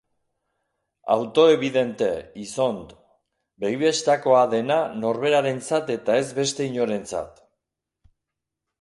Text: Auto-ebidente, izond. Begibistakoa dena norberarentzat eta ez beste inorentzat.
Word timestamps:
Auto-ebidente, 1.15 2.07
izond. 2.45 2.95
Begibistakoa 3.65 4.41
dena 4.57 4.81
norberarentzat 5.05 5.95
eta 6.01 6.19
ez 6.25 6.29
beste 6.43 6.73
inorentzat. 6.75 7.49